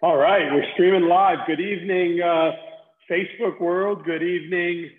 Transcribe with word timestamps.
All 0.00 0.16
right, 0.16 0.44
we're 0.52 0.64
streaming 0.74 1.08
live. 1.08 1.38
Good 1.48 1.58
evening, 1.58 2.22
uh, 2.22 2.52
Facebook 3.10 3.60
world. 3.60 4.04
Good 4.04 4.22
evening, 4.22 4.90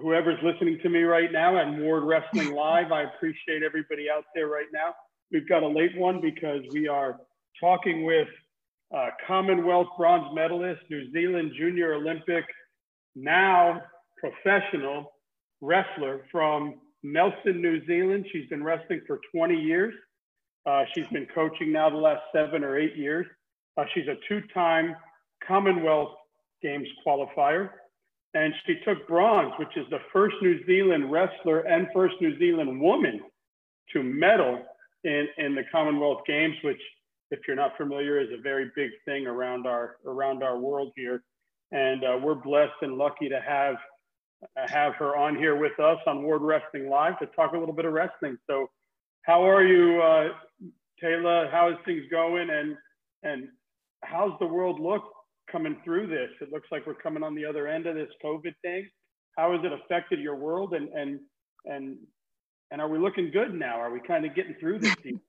whoever's 0.00 0.38
listening 0.42 0.78
to 0.82 0.88
me 0.88 1.02
right 1.02 1.30
now 1.30 1.58
and 1.58 1.82
Ward 1.82 2.04
Wrestling 2.04 2.54
Live. 2.54 2.92
I 2.92 3.02
appreciate 3.02 3.62
everybody 3.62 4.06
out 4.08 4.24
there 4.34 4.46
right 4.46 4.68
now. 4.72 4.94
We've 5.30 5.46
got 5.46 5.62
a 5.62 5.68
late 5.68 5.98
one 5.98 6.18
because 6.22 6.62
we 6.72 6.88
are 6.88 7.18
talking 7.60 8.06
with 8.06 8.26
uh, 8.96 9.08
Commonwealth 9.26 9.88
bronze 9.98 10.34
medalist, 10.34 10.80
New 10.88 11.12
Zealand 11.12 11.52
Junior 11.58 11.92
Olympic, 11.92 12.46
now 13.14 13.82
professional 14.16 15.12
wrestler 15.60 16.22
from 16.32 16.76
Nelson, 17.02 17.60
New 17.60 17.84
Zealand. 17.84 18.24
She's 18.32 18.48
been 18.48 18.64
wrestling 18.64 19.02
for 19.06 19.20
20 19.36 19.56
years. 19.56 19.92
Uh, 20.64 20.84
she's 20.94 21.06
been 21.12 21.26
coaching 21.34 21.70
now 21.70 21.90
the 21.90 21.96
last 21.96 22.22
seven 22.32 22.64
or 22.64 22.78
eight 22.78 22.96
years. 22.96 23.26
Uh, 23.76 23.84
she's 23.94 24.08
a 24.08 24.16
two-time 24.28 24.94
Commonwealth 25.46 26.14
Games 26.62 26.88
qualifier. 27.06 27.70
And 28.34 28.54
she 28.64 28.76
took 28.84 29.08
bronze, 29.08 29.52
which 29.58 29.76
is 29.76 29.86
the 29.90 29.98
first 30.12 30.36
New 30.40 30.64
Zealand 30.64 31.10
wrestler 31.10 31.60
and 31.60 31.88
first 31.92 32.14
New 32.20 32.38
Zealand 32.38 32.80
woman 32.80 33.20
to 33.92 34.02
medal 34.02 34.62
in, 35.02 35.26
in 35.38 35.54
the 35.54 35.64
Commonwealth 35.72 36.20
Games, 36.26 36.54
which, 36.62 36.80
if 37.32 37.40
you're 37.46 37.56
not 37.56 37.76
familiar, 37.76 38.20
is 38.20 38.28
a 38.32 38.40
very 38.40 38.70
big 38.76 38.90
thing 39.04 39.26
around 39.26 39.66
our 39.66 39.96
around 40.06 40.44
our 40.44 40.58
world 40.58 40.92
here. 40.94 41.24
And 41.72 42.04
uh, 42.04 42.18
we're 42.22 42.36
blessed 42.36 42.72
and 42.82 42.96
lucky 42.96 43.28
to 43.28 43.40
have 43.40 43.76
have 44.68 44.94
her 44.94 45.16
on 45.16 45.36
here 45.36 45.56
with 45.56 45.78
us 45.80 45.98
on 46.06 46.22
Ward 46.22 46.42
Wrestling 46.42 46.88
Live 46.88 47.18
to 47.18 47.26
talk 47.26 47.52
a 47.52 47.58
little 47.58 47.74
bit 47.74 47.84
of 47.84 47.92
wrestling. 47.92 48.38
So, 48.48 48.70
how 49.22 49.46
are 49.46 49.64
you, 49.64 50.00
uh, 50.00 50.28
Taylor? 51.00 51.48
How 51.50 51.70
is 51.70 51.76
things 51.84 52.04
going? 52.10 52.48
And 52.50 52.76
and 53.22 53.48
how's 54.04 54.32
the 54.40 54.46
world 54.46 54.80
look 54.80 55.02
coming 55.50 55.76
through 55.84 56.06
this? 56.06 56.30
It 56.40 56.52
looks 56.52 56.68
like 56.70 56.86
we're 56.86 56.94
coming 56.94 57.22
on 57.22 57.34
the 57.34 57.44
other 57.44 57.66
end 57.66 57.86
of 57.86 57.94
this 57.94 58.10
COVID 58.24 58.54
thing. 58.62 58.88
How 59.36 59.52
has 59.52 59.64
it 59.64 59.72
affected 59.72 60.20
your 60.20 60.36
world? 60.36 60.74
And 60.74 60.88
and 60.88 61.20
and 61.64 61.96
and 62.70 62.80
are 62.80 62.88
we 62.88 62.98
looking 62.98 63.30
good 63.30 63.54
now? 63.54 63.80
Are 63.80 63.92
we 63.92 64.00
kind 64.00 64.24
of 64.24 64.34
getting 64.34 64.54
through 64.60 64.80
this? 64.80 64.94
Do? 65.02 65.20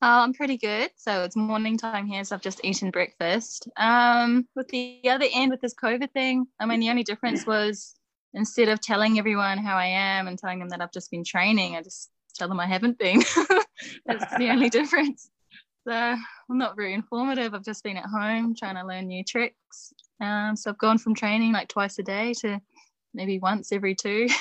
Uh, 0.00 0.22
I'm 0.22 0.32
pretty 0.32 0.56
good. 0.56 0.90
So 0.96 1.24
it's 1.24 1.34
morning 1.34 1.76
time 1.76 2.06
here, 2.06 2.22
so 2.22 2.36
I've 2.36 2.42
just 2.42 2.60
eaten 2.62 2.92
breakfast. 2.92 3.68
Um, 3.76 4.46
with 4.54 4.68
the 4.68 5.00
other 5.06 5.26
end, 5.34 5.50
with 5.50 5.60
this 5.60 5.74
COVID 5.74 6.12
thing, 6.12 6.46
I 6.60 6.66
mean, 6.66 6.78
the 6.78 6.90
only 6.90 7.02
difference 7.02 7.44
was 7.44 7.96
instead 8.32 8.68
of 8.68 8.80
telling 8.80 9.18
everyone 9.18 9.58
how 9.58 9.76
I 9.76 9.86
am 9.86 10.28
and 10.28 10.38
telling 10.38 10.60
them 10.60 10.68
that 10.68 10.80
I've 10.80 10.92
just 10.92 11.10
been 11.10 11.24
training, 11.24 11.74
I 11.74 11.82
just 11.82 12.10
tell 12.36 12.48
them 12.48 12.60
I 12.60 12.66
haven't 12.66 12.96
been. 12.96 13.24
That's 14.06 14.36
the 14.36 14.50
only 14.50 14.70
difference. 14.70 15.30
I'm 15.94 16.58
not 16.58 16.76
very 16.76 16.94
informative. 16.94 17.54
I've 17.54 17.64
just 17.64 17.84
been 17.84 17.96
at 17.96 18.06
home 18.06 18.54
trying 18.54 18.76
to 18.76 18.86
learn 18.86 19.06
new 19.06 19.24
tricks. 19.24 19.92
Um, 20.20 20.56
so 20.56 20.70
I've 20.70 20.78
gone 20.78 20.98
from 20.98 21.14
training 21.14 21.52
like 21.52 21.68
twice 21.68 21.98
a 21.98 22.02
day 22.02 22.34
to 22.40 22.60
maybe 23.14 23.38
once 23.38 23.72
every 23.72 23.94
two. 23.94 24.28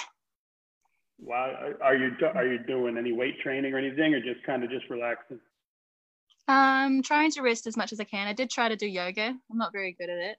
Wow, 1.20 1.73
are 1.81 1.95
you 1.95 2.12
are 2.36 2.45
you 2.45 2.59
doing 2.59 2.95
any 2.95 3.12
weight 3.12 3.40
training 3.40 3.73
or 3.73 3.80
anything, 3.80 4.14
or 4.14 4.22
just 4.22 4.45
kind 4.45 4.64
of 4.64 4.70
just 4.70 4.88
relaxing? 4.88 5.40
Um, 6.48 7.02
trying 7.02 7.31
to 7.31 7.42
rest 7.42 7.66
as 7.66 7.75
much 7.75 7.92
as 7.92 8.00
I 8.00 8.03
can. 8.03 8.28
I 8.28 8.34
did 8.34 8.52
try 8.52 8.70
to 8.70 8.75
do 8.75 8.86
yoga. 8.86 9.23
I'm 9.23 9.58
not 9.58 9.72
very 9.72 9.94
good 9.94 10.09
at 10.09 10.18
it. 10.20 10.38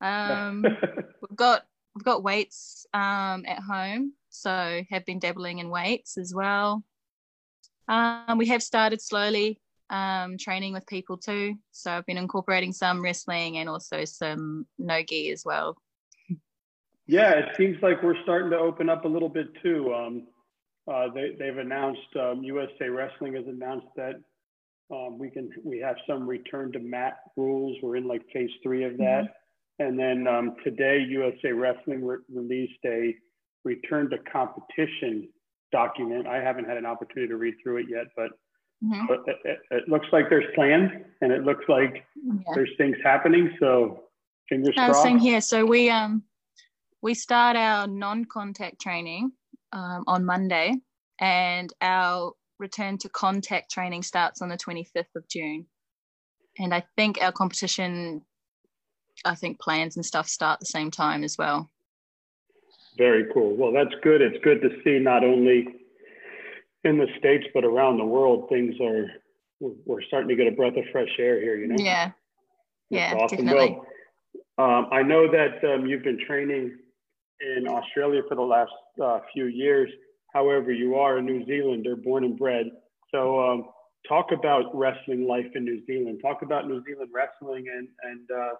Um, 0.00 0.64
we've 1.20 1.36
got 1.36 1.66
we've 1.94 2.04
got 2.04 2.22
weights 2.22 2.86
um 2.94 3.44
at 3.46 3.60
home, 3.60 4.14
so 4.30 4.82
have 4.90 5.04
been 5.04 5.18
dabbling 5.18 5.58
in 5.58 5.68
weights 5.68 6.16
as 6.16 6.34
well. 6.34 6.82
Um, 7.88 8.38
we 8.38 8.46
have 8.46 8.62
started 8.62 9.02
slowly 9.02 9.60
um, 9.90 10.36
training 10.38 10.72
with 10.72 10.86
people 10.86 11.16
too. 11.16 11.54
So 11.72 11.92
I've 11.92 12.06
been 12.06 12.18
incorporating 12.18 12.72
some 12.72 13.02
wrestling 13.02 13.58
and 13.58 13.68
also 13.68 14.04
some 14.04 14.66
no 14.78 15.02
gi 15.02 15.30
as 15.30 15.44
well. 15.44 15.76
Yeah, 17.06 17.32
it 17.32 17.56
seems 17.56 17.76
like 17.82 18.02
we're 18.02 18.20
starting 18.22 18.50
to 18.50 18.58
open 18.58 18.88
up 18.88 19.04
a 19.04 19.08
little 19.08 19.28
bit 19.28 19.46
too. 19.62 19.94
Um, 19.94 20.26
uh, 20.92 21.06
they, 21.14 21.36
they've 21.38 21.58
announced 21.58 22.00
um, 22.18 22.42
USA 22.42 22.88
Wrestling 22.88 23.34
has 23.34 23.44
announced 23.46 23.86
that 23.96 24.14
um, 24.92 25.18
we 25.18 25.30
can 25.30 25.50
we 25.64 25.78
have 25.80 25.96
some 26.08 26.28
return 26.28 26.72
to 26.72 26.78
mat 26.78 27.18
rules. 27.36 27.76
We're 27.82 27.96
in 27.96 28.06
like 28.06 28.22
phase 28.32 28.50
three 28.62 28.84
of 28.84 28.96
that, 28.98 29.24
mm-hmm. 29.24 29.84
and 29.84 29.98
then 29.98 30.26
um, 30.32 30.56
today 30.62 31.04
USA 31.08 31.50
Wrestling 31.52 32.04
re- 32.04 32.18
released 32.32 32.78
a 32.84 33.14
return 33.64 34.10
to 34.10 34.18
competition 34.30 35.28
document. 35.72 36.26
I 36.28 36.36
haven't 36.36 36.68
had 36.68 36.76
an 36.76 36.86
opportunity 36.86 37.28
to 37.28 37.36
read 37.36 37.54
through 37.62 37.78
it 37.78 37.86
yet, 37.88 38.06
but 38.16 38.30
Mm-hmm. 38.84 39.12
It, 39.12 39.36
it, 39.44 39.58
it, 39.70 39.88
looks 39.88 40.06
like 40.12 40.28
there's 40.28 40.44
plans 40.54 40.90
and 41.22 41.32
it 41.32 41.44
looks 41.44 41.64
like 41.68 42.04
yeah. 42.14 42.52
there's 42.54 42.70
things 42.76 42.96
happening. 43.02 43.56
So 43.58 44.04
fingers 44.48 44.74
no, 44.76 44.86
crossed. 44.86 45.02
Same 45.02 45.18
here. 45.18 45.40
So 45.40 45.64
we 45.64 45.88
um 45.88 46.22
we 47.02 47.14
start 47.14 47.56
our 47.56 47.86
non-contact 47.86 48.80
training 48.80 49.30
um, 49.72 50.04
on 50.06 50.24
Monday, 50.24 50.74
and 51.20 51.72
our 51.80 52.32
return 52.58 52.98
to 52.98 53.08
contact 53.08 53.70
training 53.70 54.02
starts 54.02 54.42
on 54.42 54.48
the 54.48 54.56
25th 54.56 55.14
of 55.14 55.28
June. 55.28 55.66
And 56.58 56.74
I 56.74 56.84
think 56.96 57.18
our 57.20 57.32
competition, 57.32 58.22
I 59.24 59.34
think 59.34 59.60
plans 59.60 59.96
and 59.96 60.04
stuff 60.04 60.28
start 60.28 60.58
the 60.58 60.66
same 60.66 60.90
time 60.90 61.22
as 61.22 61.36
well. 61.38 61.70
Very 62.96 63.26
cool. 63.32 63.54
Well, 63.56 63.72
that's 63.72 63.94
good. 64.02 64.22
It's 64.22 64.42
good 64.42 64.62
to 64.62 64.70
see 64.82 64.98
not 64.98 65.22
only 65.22 65.68
in 66.86 66.98
the 66.98 67.06
states 67.18 67.44
but 67.52 67.64
around 67.64 67.98
the 67.98 68.04
world 68.04 68.48
things 68.48 68.74
are 68.80 69.06
we're, 69.60 70.02
starting 70.02 70.28
to 70.28 70.36
get 70.36 70.46
a 70.46 70.54
breath 70.54 70.76
of 70.76 70.84
fresh 70.92 71.08
air 71.18 71.40
here 71.40 71.56
you 71.56 71.68
know? 71.68 71.76
Yeah. 71.78 72.12
Yeah 72.90 73.14
awesome. 73.14 73.44
definitely. 73.44 73.78
well 74.56 74.78
um, 74.78 74.86
i 74.92 75.02
know 75.02 75.30
that 75.30 75.62
um, 75.68 75.86
you've 75.86 76.04
been 76.04 76.18
training 76.26 76.76
in 77.40 77.68
australia 77.68 78.22
for 78.28 78.34
the 78.34 78.42
last 78.42 78.72
uh, 79.02 79.20
few 79.32 79.46
years. 79.46 79.90
However 80.32 80.72
you 80.72 80.96
are 80.96 81.18
a 81.18 81.22
new 81.22 81.44
zealander 81.46 81.96
born 81.96 82.24
and 82.24 82.38
bred. 82.38 82.66
So 83.10 83.40
um, 83.40 83.64
talk 84.08 84.32
about 84.32 84.74
wrestling 84.74 85.26
life 85.26 85.46
in 85.54 85.64
new 85.64 85.84
zealand. 85.86 86.20
Talk 86.22 86.42
about 86.42 86.66
new 86.66 86.82
zealand 86.84 87.10
wrestling 87.14 87.66
and 87.74 87.88
and 88.02 88.30
uh, 88.30 88.54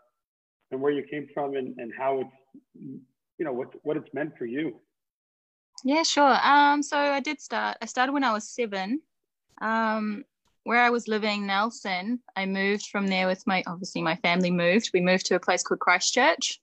and 0.71 0.81
where 0.81 0.93
you 0.93 1.05
came 1.11 1.29
from 1.33 1.57
and, 1.57 1.77
and 1.79 1.93
how 1.97 2.21
it's 2.21 3.01
you 3.39 3.45
know 3.45 3.53
what 3.53 3.69
what 3.83 3.97
it's 3.97 4.13
meant 4.13 4.33
for 4.39 4.47
you 4.47 4.79
yeah, 5.87 6.03
sure. 6.03 6.37
Um, 6.43 6.83
so 6.83 6.99
I 6.99 7.21
did 7.21 7.41
start. 7.41 7.77
I 7.81 7.87
started 7.87 8.13
when 8.13 8.25
I 8.25 8.33
was 8.33 8.49
seven. 8.49 9.01
Um, 9.61 10.25
where 10.65 10.83
I 10.83 10.91
was 10.91 11.07
living, 11.07 11.47
Nelson, 11.47 12.19
I 12.35 12.45
moved 12.45 12.87
from 12.87 13.07
there 13.07 13.29
with 13.29 13.47
my 13.47 13.63
obviously 13.69 14.03
my 14.03 14.17
family 14.17 14.51
moved. 14.51 14.91
We 14.93 15.01
moved 15.01 15.27
to 15.27 15.37
a 15.37 15.41
place 15.41 15.63
called 15.63 15.79
Christchurch. 15.79 16.61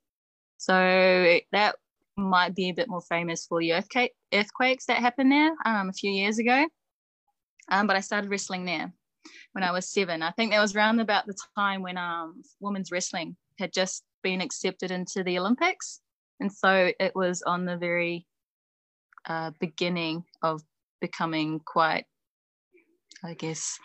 So 0.58 1.40
that 1.54 1.78
might 2.18 2.54
be 2.54 2.68
a 2.68 2.74
bit 2.74 2.90
more 2.90 3.00
famous 3.00 3.46
for 3.46 3.62
the 3.62 3.72
earthquake 3.72 4.12
earthquakes 4.34 4.88
that 4.88 4.98
happened 4.98 5.32
there 5.32 5.56
um, 5.64 5.88
a 5.88 5.94
few 5.94 6.12
years 6.12 6.38
ago. 6.38 6.68
Um, 7.70 7.88
but 7.88 7.96
I 7.96 8.02
started 8.02 8.30
wrestling 8.30 8.66
there 8.66 8.92
when 9.54 9.64
I 9.64 9.72
was 9.72 9.88
seven. 9.88 10.22
I 10.22 10.32
think 10.32 10.52
that 10.52 10.60
was 10.60 10.76
around 10.76 11.00
about 11.00 11.28
the 11.28 11.38
time 11.56 11.82
when 11.82 11.98
um, 11.98 12.44
women's 12.60 12.92
wrestling 12.92 13.38
had 13.58 13.72
just 13.72 14.04
been 14.22 14.42
accepted 14.42 14.92
into 14.92 15.24
the 15.24 15.40
Olympics, 15.40 16.02
and 16.42 16.52
so 16.52 16.92
it 17.00 17.16
was 17.16 17.42
on 17.44 17.64
the 17.64 17.78
very 17.78 18.28
uh, 19.28 19.52
beginning 19.60 20.26
of 20.42 20.62
becoming 21.02 21.60
quite, 21.60 22.06
I 23.24 23.34
guess, 23.34 23.78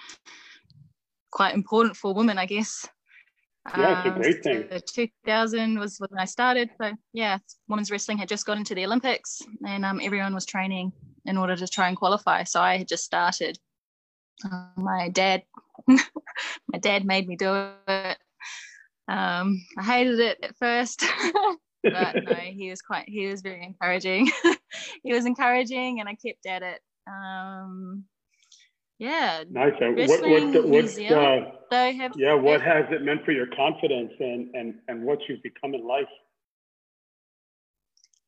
quite 1.30 1.54
important 1.54 1.96
for 1.96 2.14
women, 2.14 2.38
I 2.38 2.46
guess. 2.46 2.88
Yeah, 3.76 3.92
it's 3.92 4.06
a 4.06 4.10
um, 4.10 4.16
great 4.20 4.42
thing. 4.42 4.64
So 4.70 4.78
2000 4.78 5.78
was 5.78 5.98
when 5.98 6.18
I 6.18 6.24
started. 6.24 6.70
So 6.80 6.92
yeah, 7.12 7.38
women's 7.68 7.90
wrestling 7.90 8.18
had 8.18 8.28
just 8.28 8.46
got 8.46 8.56
into 8.56 8.74
the 8.74 8.84
Olympics, 8.84 9.42
and 9.66 9.84
um, 9.84 10.00
everyone 10.02 10.34
was 10.34 10.46
training 10.46 10.92
in 11.26 11.36
order 11.36 11.56
to 11.56 11.66
try 11.66 11.88
and 11.88 11.96
qualify. 11.96 12.44
So 12.44 12.60
I 12.60 12.78
had 12.78 12.88
just 12.88 13.04
started. 13.04 13.58
Uh, 14.44 14.68
my 14.76 15.08
dad, 15.08 15.42
my 15.86 16.78
dad 16.80 17.04
made 17.04 17.28
me 17.28 17.36
do 17.36 17.68
it. 17.88 18.18
Um, 19.08 19.64
I 19.76 19.82
hated 19.82 20.20
it 20.20 20.38
at 20.42 20.56
first. 20.56 21.04
but 21.82 22.16
no, 22.24 22.34
he 22.34 22.70
was 22.70 22.82
quite 22.82 23.08
he 23.08 23.26
was 23.26 23.42
very 23.42 23.64
encouraging. 23.64 24.30
he 25.02 25.12
was 25.12 25.26
encouraging, 25.26 26.00
and 26.00 26.08
I 26.08 26.14
kept 26.14 26.46
at 26.46 26.62
it. 26.62 26.80
Um, 27.06 28.04
yeah. 28.98 29.44
Nice. 29.48 29.74
And 29.80 29.96
what 29.96 30.20
what 30.28 30.66
what 30.66 30.84
uh, 30.84 31.50
so 31.70 31.92
have, 31.92 32.12
yeah, 32.16 32.34
what 32.34 32.60
has 32.60 32.86
it 32.90 33.02
meant 33.02 33.24
for 33.24 33.32
your 33.32 33.46
confidence 33.46 34.12
and 34.18 34.54
and 34.54 34.74
and 34.88 35.02
what 35.04 35.20
you've 35.28 35.42
become 35.42 35.74
in 35.74 35.86
life? 35.86 36.08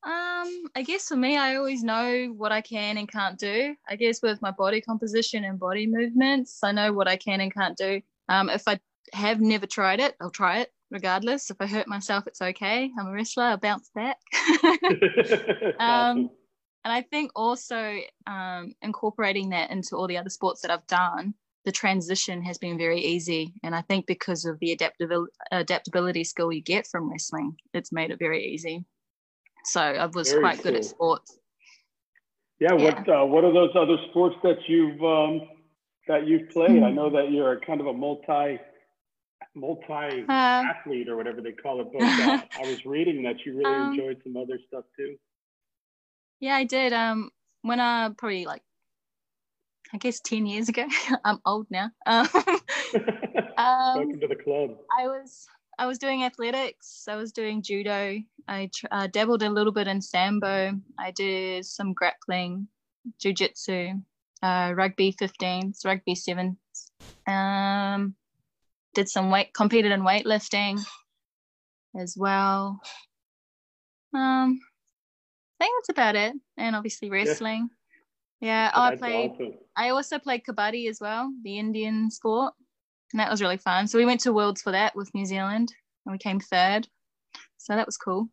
Um, 0.02 0.64
I 0.75 0.82
guess 0.82 1.08
for 1.08 1.17
me, 1.17 1.37
I 1.37 1.56
always 1.56 1.82
know 1.82 2.32
what 2.35 2.52
I 2.52 2.62
can 2.62 2.97
and 2.97 3.11
can't 3.11 3.38
do. 3.38 3.75
I 3.88 3.97
guess 3.97 4.23
with 4.23 4.41
my 4.41 4.50
body 4.50 4.81
composition 4.81 5.44
and 5.44 5.58
body 5.58 5.87
movements, 5.87 6.61
I 6.62 6.73
know 6.73 6.93
what 6.93 7.06
I 7.06 7.17
can 7.17 7.41
and 7.41 7.52
can't 7.52 7.76
do. 7.76 8.00
Um, 8.29 8.49
if 8.49 8.62
I 8.67 8.81
have 9.12 9.41
never 9.41 9.67
tried 9.67 10.00
it, 10.00 10.14
I'll 10.20 10.31
try 10.31 10.61
it 10.61 10.73
regardless. 10.91 11.50
If 11.50 11.58
I 11.61 11.67
hurt 11.67 11.87
myself, 11.87 12.26
it's 12.26 12.41
okay. 12.41 12.91
I'm 12.99 13.08
a 13.08 13.12
wrestler. 13.12 13.44
I'll 13.44 13.56
bounce 13.58 13.91
back. 13.94 14.17
um, 15.79 16.31
and 16.85 16.93
I 16.93 17.03
think 17.03 17.31
also 17.35 17.99
um, 18.27 18.75
incorporating 18.82 19.50
that 19.50 19.71
into 19.71 19.97
all 19.97 20.06
the 20.06 20.19
other 20.19 20.31
sports 20.31 20.62
that 20.62 20.71
I've 20.71 20.87
done, 20.87 21.35
the 21.65 21.71
the 21.71 21.73
transition 21.73 22.43
has 22.43 22.59
been 22.59 22.77
very 22.77 23.00
easy. 23.00 23.55
And 23.62 23.75
I 23.75 23.82
think 23.82 24.06
because 24.06 24.44
of 24.44 24.59
the 24.61 24.73
adaptability, 24.73 25.32
adaptability 25.53 26.25
skill 26.25 26.53
you 26.53 26.62
get 26.62 26.87
from 26.87 27.11
wrestling, 27.11 27.55
it's 27.75 27.93
made 27.93 28.11
it 28.11 28.19
very 28.19 28.44
easy. 28.44 28.85
So 29.65 29.81
I 29.81 30.06
was 30.06 30.31
very 30.31 30.43
quite 30.43 30.56
cool. 30.56 30.62
good 30.65 30.77
at 30.77 30.85
sports. 30.85 31.38
Yeah. 32.59 32.75
yeah. 32.75 32.85
What 32.85 33.09
uh, 33.09 33.25
What 33.25 33.44
are 33.44 33.53
those 33.53 33.71
other 33.76 33.97
sports 34.11 34.37
that 34.43 34.59
you've 34.67 35.00
um, 35.03 35.43
that 36.09 36.26
you've 36.26 36.50
played? 36.50 36.71
Mm-hmm. 36.71 36.85
I 36.85 36.91
know 36.91 37.11
that 37.11 37.31
you're 37.31 37.61
kind 37.61 37.81
of 37.81 37.87
a 37.87 37.93
multi 37.93 38.59
multi 39.55 40.25
uh, 40.29 40.33
athlete 40.33 41.09
or 41.09 41.17
whatever 41.17 41.41
they 41.41 41.53
call 41.53 41.81
it. 41.83 41.88
But 41.93 42.03
uh, 42.03 42.41
I 42.65 42.69
was 42.69 42.85
reading 42.85 43.23
that 43.25 43.44
you 43.44 43.56
really 43.59 43.75
um, 43.75 43.93
enjoyed 43.93 44.21
some 44.25 44.37
other 44.37 44.59
stuff 44.67 44.85
too. 44.97 45.17
Yeah, 46.41 46.57
I 46.57 46.65
did. 46.65 46.93
Um, 46.93 47.31
when 47.63 47.81
I 47.81 48.11
probably 48.17 48.47
like, 48.47 48.63
I 49.93 49.99
guess 49.99 50.21
ten 50.21 50.47
years 50.47 50.69
ago. 50.69 50.87
I'm 51.25 51.39
old 51.45 51.67
now. 51.71 51.91
Um, 53.61 53.97
Welcome 53.97 54.21
to 54.21 54.29
the 54.29 54.37
club. 54.37 54.71
I 54.99 55.07
was 55.07 55.47
I 55.79 55.87
was 55.87 55.99
doing 55.99 56.25
athletics. 56.25 57.07
I 57.09 57.17
was 57.17 57.31
doing 57.31 57.63
judo. 57.63 58.19
I 58.49 58.71
uh, 58.91 59.07
dabbled 59.07 59.43
a 59.43 59.51
little 59.51 59.73
bit 59.73 59.87
in 59.87 60.01
sambo. 60.01 60.73
I 60.99 61.11
did 61.11 61.67
some 61.67 61.93
grappling, 61.93 62.69
jujitsu, 63.23 64.03
uh, 64.43 64.73
rugby 64.75 65.15
15s, 65.21 65.85
rugby 65.85 66.15
sevens. 66.15 66.57
Um, 67.27 68.15
did 68.95 69.09
some 69.09 69.31
weight, 69.31 69.53
competed 69.53 69.93
in 69.93 70.03
weightlifting 70.03 70.85
as 71.99 72.17
well. 72.17 72.81
Um, 74.15 74.59
I 75.61 75.65
think 75.65 75.75
that's 75.79 75.89
about 75.91 76.17
it. 76.17 76.35
And 76.57 76.75
obviously 76.75 77.11
wrestling. 77.11 77.69
Yeah, 78.41 78.71
yeah 78.75 78.81
I 78.81 78.97
played. 78.97 79.33
Awesome. 79.33 79.55
I 79.77 79.91
also 79.91 80.19
played 80.19 80.43
kabaddi 80.49 80.89
as 80.89 80.99
well, 81.01 81.31
the 81.45 81.59
Indian 81.59 82.11
sport, 82.11 82.55
and 83.12 83.21
that 83.21 83.31
was 83.31 83.43
really 83.43 83.59
fun. 83.59 83.87
So 83.87 83.99
we 83.99 84.07
went 84.07 84.21
to 84.21 84.33
Worlds 84.33 84.62
for 84.62 84.73
that 84.73 84.97
with 84.97 85.15
New 85.15 85.27
Zealand, 85.27 85.73
and 86.07 86.12
we 86.12 86.19
came 86.19 86.41
third. 86.41 86.89
So 87.59 87.75
that 87.77 87.87
was 87.87 87.97
cool. 87.97 88.29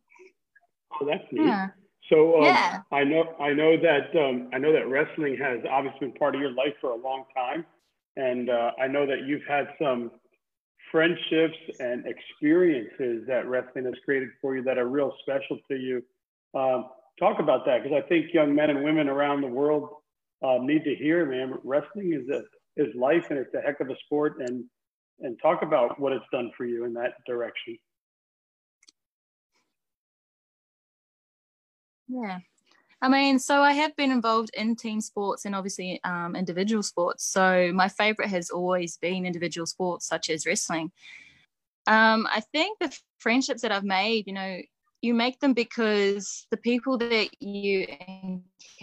Oh, 1.00 1.06
that's 1.06 1.24
neat. 1.30 1.46
Yeah. 1.46 1.68
So 2.10 2.38
um, 2.38 2.44
yeah. 2.44 2.80
I 2.90 3.04
know 3.04 3.24
I 3.38 3.52
know 3.52 3.76
that 3.76 4.18
um, 4.18 4.48
I 4.54 4.58
know 4.58 4.72
that 4.72 4.88
wrestling 4.88 5.36
has 5.36 5.60
obviously 5.70 6.08
been 6.08 6.12
part 6.12 6.34
of 6.34 6.40
your 6.40 6.52
life 6.52 6.74
for 6.80 6.90
a 6.90 6.96
long 6.96 7.24
time, 7.36 7.66
and 8.16 8.48
uh, 8.48 8.70
I 8.82 8.86
know 8.86 9.06
that 9.06 9.26
you've 9.26 9.44
had 9.46 9.68
some 9.80 10.10
friendships 10.90 11.58
and 11.80 12.06
experiences 12.06 13.26
that 13.26 13.46
wrestling 13.46 13.84
has 13.84 13.94
created 14.06 14.30
for 14.40 14.56
you 14.56 14.62
that 14.62 14.78
are 14.78 14.88
real 14.88 15.12
special 15.20 15.58
to 15.70 15.76
you. 15.76 16.02
Um, 16.58 16.86
talk 17.18 17.38
about 17.38 17.64
that 17.66 17.82
because 17.82 17.96
I 17.96 18.06
think 18.08 18.32
young 18.32 18.54
men 18.54 18.70
and 18.70 18.84
women 18.84 19.08
around 19.08 19.40
the 19.40 19.48
world 19.48 19.88
uh, 20.42 20.58
need 20.60 20.84
to 20.84 20.94
hear, 20.94 21.26
man. 21.26 21.54
Wrestling 21.64 22.12
is 22.12 22.28
a 22.28 22.42
is 22.80 22.94
life 22.94 23.26
and 23.30 23.38
it's 23.38 23.52
a 23.54 23.60
heck 23.60 23.80
of 23.80 23.90
a 23.90 23.96
sport, 24.06 24.36
and 24.40 24.64
and 25.20 25.38
talk 25.42 25.62
about 25.62 25.98
what 26.00 26.12
it's 26.12 26.24
done 26.32 26.50
for 26.56 26.64
you 26.64 26.84
in 26.84 26.94
that 26.94 27.14
direction. 27.26 27.76
Yeah, 32.08 32.38
I 33.02 33.08
mean, 33.08 33.38
so 33.38 33.60
I 33.62 33.72
have 33.72 33.94
been 33.96 34.10
involved 34.10 34.50
in 34.54 34.74
team 34.74 35.00
sports 35.00 35.44
and 35.44 35.54
obviously 35.54 36.00
um, 36.04 36.34
individual 36.34 36.82
sports. 36.82 37.24
So 37.24 37.70
my 37.74 37.88
favorite 37.88 38.28
has 38.28 38.50
always 38.50 38.96
been 38.96 39.26
individual 39.26 39.66
sports 39.66 40.06
such 40.06 40.30
as 40.30 40.46
wrestling. 40.46 40.90
Um, 41.86 42.26
I 42.30 42.40
think 42.52 42.78
the 42.80 42.96
friendships 43.18 43.62
that 43.62 43.72
I've 43.72 43.84
made, 43.84 44.26
you 44.26 44.32
know, 44.32 44.58
you 45.00 45.14
make 45.14 45.40
them 45.40 45.52
because 45.52 46.46
the 46.50 46.56
people 46.56 46.98
that 46.98 47.28
you 47.40 47.86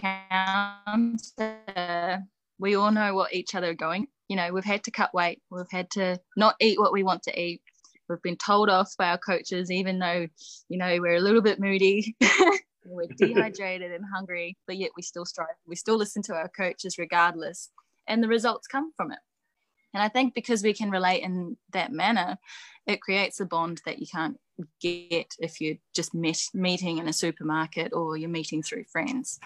encounter, 0.02 1.58
we 2.58 2.74
all 2.74 2.90
know 2.90 3.14
what 3.14 3.34
each 3.34 3.54
other 3.54 3.70
are 3.70 3.74
going. 3.74 4.08
You 4.28 4.36
know, 4.36 4.52
we've 4.52 4.64
had 4.64 4.84
to 4.84 4.90
cut 4.90 5.14
weight, 5.14 5.40
we've 5.50 5.70
had 5.70 5.90
to 5.92 6.18
not 6.36 6.56
eat 6.60 6.80
what 6.80 6.92
we 6.92 7.02
want 7.02 7.22
to 7.24 7.40
eat. 7.40 7.60
We've 8.08 8.22
been 8.22 8.36
told 8.36 8.70
off 8.70 8.92
by 8.96 9.10
our 9.10 9.18
coaches, 9.18 9.70
even 9.70 9.98
though, 9.98 10.28
you 10.68 10.78
know, 10.78 10.98
we're 11.00 11.16
a 11.16 11.20
little 11.20 11.42
bit 11.42 11.60
moody. 11.60 12.16
we're 12.86 13.08
dehydrated 13.16 13.92
and 13.92 14.04
hungry, 14.14 14.56
but 14.66 14.76
yet 14.76 14.92
we 14.96 15.02
still 15.02 15.24
strive. 15.24 15.48
We 15.66 15.74
still 15.74 15.96
listen 15.96 16.22
to 16.22 16.34
our 16.34 16.48
coaches 16.48 16.98
regardless, 16.98 17.70
and 18.06 18.22
the 18.22 18.28
results 18.28 18.68
come 18.68 18.92
from 18.96 19.10
it. 19.10 19.18
And 19.92 20.02
I 20.02 20.08
think 20.08 20.34
because 20.34 20.62
we 20.62 20.72
can 20.72 20.90
relate 20.90 21.22
in 21.22 21.56
that 21.72 21.90
manner, 21.90 22.38
it 22.86 23.00
creates 23.00 23.40
a 23.40 23.46
bond 23.46 23.80
that 23.86 23.98
you 23.98 24.06
can't 24.06 24.38
get 24.80 25.34
if 25.38 25.60
you're 25.60 25.76
just 25.94 26.14
met, 26.14 26.40
meeting 26.54 26.98
in 26.98 27.08
a 27.08 27.12
supermarket 27.12 27.92
or 27.92 28.16
you're 28.16 28.28
meeting 28.28 28.62
through 28.62 28.84
friends. 28.84 29.38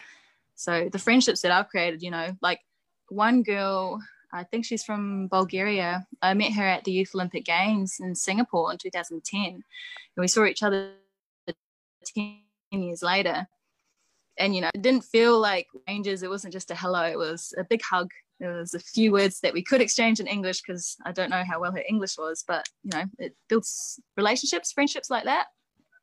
So 0.54 0.88
the 0.92 0.98
friendships 0.98 1.42
that 1.42 1.52
I've 1.52 1.68
created, 1.68 2.02
you 2.02 2.10
know, 2.10 2.36
like 2.42 2.60
one 3.08 3.42
girl, 3.42 4.00
I 4.32 4.44
think 4.44 4.64
she's 4.64 4.84
from 4.84 5.28
Bulgaria. 5.28 6.06
I 6.22 6.34
met 6.34 6.52
her 6.52 6.64
at 6.64 6.84
the 6.84 6.92
Youth 6.92 7.12
Olympic 7.14 7.44
Games 7.44 7.98
in 8.00 8.14
Singapore 8.14 8.70
in 8.72 8.78
2010. 8.78 9.44
And 9.44 9.62
we 10.16 10.28
saw 10.28 10.44
each 10.44 10.62
other 10.62 10.92
10 12.14 12.38
years 12.70 13.02
later. 13.02 13.48
And, 14.38 14.54
you 14.54 14.60
know, 14.60 14.70
it 14.74 14.82
didn't 14.82 15.04
feel 15.04 15.38
like 15.38 15.66
strangers. 15.82 16.22
It 16.22 16.30
wasn't 16.30 16.52
just 16.52 16.70
a 16.70 16.74
hello, 16.74 17.02
it 17.02 17.18
was 17.18 17.52
a 17.58 17.64
big 17.64 17.82
hug. 17.82 18.10
There 18.38 18.56
was 18.56 18.72
a 18.72 18.78
few 18.78 19.12
words 19.12 19.40
that 19.40 19.52
we 19.52 19.62
could 19.62 19.82
exchange 19.82 20.18
in 20.18 20.26
English 20.26 20.62
because 20.62 20.96
I 21.04 21.12
don't 21.12 21.28
know 21.28 21.44
how 21.44 21.60
well 21.60 21.72
her 21.72 21.84
English 21.86 22.16
was, 22.16 22.42
but, 22.46 22.66
you 22.82 22.90
know, 22.94 23.04
it 23.18 23.34
builds 23.48 24.00
relationships, 24.16 24.72
friendships 24.72 25.10
like 25.10 25.24
that. 25.24 25.46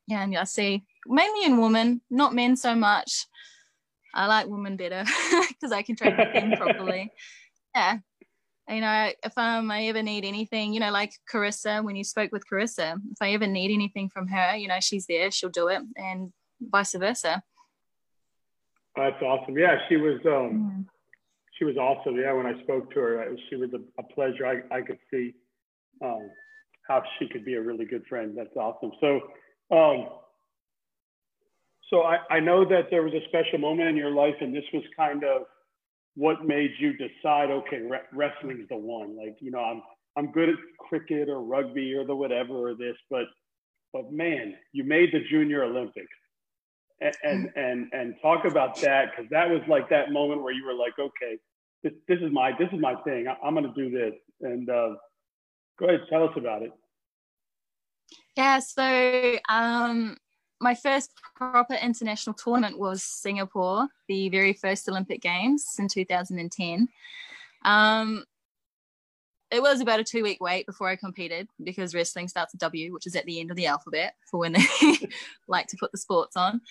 Yeah, 0.08 0.24
and 0.24 0.38
I 0.38 0.44
see 0.44 0.86
mainly 1.08 1.46
in 1.46 1.60
women, 1.60 2.02
not 2.10 2.36
men 2.36 2.56
so 2.56 2.76
much. 2.76 3.26
I 4.14 4.28
like 4.28 4.48
women 4.48 4.78
better 4.78 5.04
because 5.50 5.72
I 5.72 5.82
can 5.82 5.96
with 6.00 6.34
them 6.34 6.52
properly. 6.58 7.12
Yeah, 7.76 7.98
you 8.70 8.82
know, 8.82 9.12
if 9.24 9.38
um, 9.38 9.72
I 9.72 9.86
ever 9.86 10.04
need 10.04 10.26
anything, 10.26 10.74
you 10.74 10.80
know, 10.80 10.92
like 10.92 11.14
Carissa, 11.32 11.84
when 11.84 11.96
you 11.96 12.04
spoke 12.04 12.32
with 12.32 12.44
Carissa, 12.52 12.96
if 13.12 13.18
I 13.22 13.32
ever 13.32 13.48
need 13.48 13.74
anything 13.74 14.10
from 14.10 14.28
her, 14.28 14.56
you 14.56 14.68
know, 14.68 14.80
she's 14.82 15.06
there, 15.06 15.32
she'll 15.32 15.50
do 15.50 15.70
it. 15.70 15.82
And 15.96 16.34
vice 16.60 16.94
versa. 16.94 17.44
That's 18.98 19.22
awesome. 19.22 19.58
Yeah, 19.58 19.78
she 19.88 19.98
was 19.98 20.20
um, 20.26 20.86
mm. 20.86 20.86
she 21.58 21.66
was 21.66 21.78
awesome. 21.78 22.16
Yeah, 22.16 22.34
when 22.34 22.48
I 22.48 22.60
spoke 22.64 22.92
to 22.94 23.00
her, 23.00 23.36
she 23.50 23.56
was 23.56 23.70
a, 23.74 24.02
a 24.02 24.04
pleasure. 24.04 24.46
I, 24.46 24.76
I 24.76 24.82
could 24.82 24.98
see 25.12 25.36
um, 26.04 26.30
how 26.88 27.04
she 27.20 27.28
could 27.28 27.46
be 27.46 27.56
a 27.56 27.62
really 27.62 27.86
good 27.86 28.06
friend. 28.08 28.36
That's 28.36 28.56
awesome. 28.56 28.92
So, 29.00 29.22
um, 29.76 30.08
so 31.90 32.02
I, 32.02 32.18
I 32.32 32.40
know 32.40 32.66
that 32.66 32.90
there 32.90 33.04
was 33.04 33.14
a 33.14 33.26
special 33.28 33.60
moment 33.60 33.90
in 33.90 33.96
your 33.96 34.12
life, 34.12 34.36
and 34.42 34.54
this 34.54 34.66
was 34.74 34.84
kind 34.96 35.24
of 35.24 35.44
what 36.16 36.46
made 36.46 36.72
you 36.80 36.94
decide, 36.94 37.52
okay, 37.52 37.78
re- 37.78 38.00
wrestling's 38.12 38.68
the 38.70 38.76
one. 38.76 39.16
Like, 39.16 39.38
you 39.40 39.52
know, 39.52 39.60
I'm 39.60 39.82
I'm 40.18 40.32
good 40.32 40.50
at 40.50 40.56
cricket 40.80 41.30
or 41.30 41.44
rugby 41.44 41.94
or 41.94 42.04
the 42.04 42.16
whatever 42.16 42.70
or 42.70 42.74
this, 42.74 42.96
but 43.12 43.26
but 43.94 44.12
man, 44.12 44.56
you 44.74 44.84
made 44.84 45.12
the 45.14 45.22
Junior 45.30 45.64
Olympics 45.64 46.08
and 47.02 47.16
and 47.24 47.50
and, 47.56 47.94
and 47.94 48.16
talk 48.22 48.46
about 48.46 48.80
that 48.82 49.12
because 49.12 49.30
that 49.32 49.50
was 49.50 49.62
like 49.68 49.90
that 49.90 50.12
moment 50.12 50.44
where 50.44 50.54
you 50.54 50.66
were 50.66 50.74
like, 50.74 50.94
okay, 51.00 51.38
this 51.84 51.94
this 52.08 52.20
is 52.22 52.32
my 52.32 52.52
this 52.58 52.70
is 52.72 52.80
my 52.80 52.96
thing. 53.04 53.28
I, 53.28 53.48
am 53.48 53.56
going 53.56 53.72
to 53.72 53.74
do 53.74 53.90
this. 53.90 54.14
And 54.42 54.70
uh, 54.70 54.96
go 55.80 55.88
ahead, 55.88 56.02
tell 56.10 56.24
us 56.24 56.34
about 56.36 56.64
it. 56.64 56.72
Yeah. 58.36 58.60
So 58.60 59.38
um, 59.50 60.18
my 60.60 60.76
first 60.76 61.12
proper 61.36 61.74
international 61.76 62.36
tournament 62.36 62.78
was 62.78 63.04
Singapore, 63.04 63.88
the 64.08 64.30
very 64.30 64.54
first 64.54 64.88
Olympic 64.90 65.22
Games 65.22 65.76
in 65.80 65.88
2010. 65.88 66.88
Um, 67.66 68.24
it 69.52 69.62
was 69.62 69.80
about 69.80 70.00
a 70.00 70.04
two 70.04 70.24
week 70.24 70.42
wait 70.42 70.66
before 70.66 70.90
I 70.90 70.96
competed 70.96 71.48
because 71.64 71.96
wrestling 71.96 72.28
starts 72.28 72.54
at 72.54 72.60
W, 72.60 72.94
which 72.94 73.08
is 73.08 73.16
at 73.16 73.26
the 73.26 73.40
end 73.40 73.52
of 73.52 73.58
the 73.58 73.68
alphabet 73.68 74.16
for 74.30 74.40
when 74.40 74.54
they 74.54 74.66
like 75.48 75.68
to 75.68 75.78
put 75.80 75.92
the 75.92 75.98
sports 75.98 76.36
on. 76.36 76.62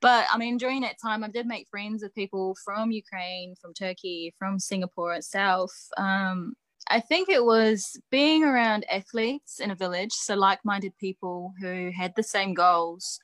But 0.00 0.26
I 0.32 0.38
mean, 0.38 0.56
during 0.56 0.80
that 0.82 0.96
time, 1.00 1.22
I 1.22 1.28
did 1.28 1.46
make 1.46 1.68
friends 1.68 2.02
with 2.02 2.14
people 2.14 2.56
from 2.64 2.90
Ukraine, 2.90 3.54
from 3.60 3.72
Turkey, 3.72 4.34
from 4.38 4.58
Singapore 4.58 5.14
itself. 5.14 5.72
Um, 5.96 6.54
I 6.90 6.98
think 6.98 7.28
it 7.28 7.44
was 7.44 7.96
being 8.10 8.42
around 8.42 8.84
athletes 8.90 9.60
in 9.60 9.70
a 9.70 9.76
village, 9.76 10.12
so 10.12 10.34
like 10.34 10.58
minded 10.64 10.92
people 10.98 11.54
who 11.60 11.92
had 11.96 12.14
the 12.16 12.22
same 12.24 12.54
goals, 12.54 13.20